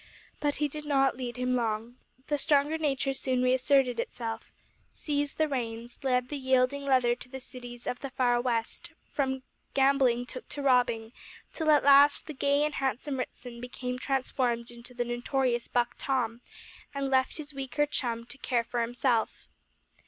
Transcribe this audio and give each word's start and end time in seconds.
But 0.39 0.55
he 0.55 0.67
did 0.67 0.83
not 0.87 1.15
lead 1.15 1.37
him 1.37 1.53
long. 1.53 1.97
The 2.25 2.39
stronger 2.39 2.79
nature 2.79 3.13
soon 3.13 3.43
re 3.43 3.53
asserted 3.53 3.99
itself; 3.99 4.51
seized 4.95 5.37
the 5.37 5.47
reins; 5.47 5.99
led 6.01 6.29
the 6.29 6.37
yielding 6.37 6.85
Leather 6.85 7.13
to 7.13 7.29
the 7.29 7.39
cities 7.39 7.85
of 7.85 7.99
the 7.99 8.09
far 8.09 8.41
west; 8.41 8.93
from 9.11 9.43
gambling 9.75 10.25
took 10.25 10.49
to 10.49 10.63
robbing, 10.63 11.13
till 11.53 11.69
at 11.69 11.83
last 11.83 12.25
the 12.25 12.33
gay 12.33 12.63
and 12.63 12.73
handsome 12.73 13.19
Ritson 13.19 13.61
became 13.61 13.99
transformed 13.99 14.71
into 14.71 14.95
the 14.95 15.05
notorious 15.05 15.67
Buck 15.67 15.93
Tom, 15.99 16.41
and 16.95 17.11
left 17.11 17.37
his 17.37 17.53
weaker 17.53 17.85
chum 17.85 18.25
to 18.25 18.39
care 18.39 18.63
for 18.63 18.81
himself. 18.81 19.47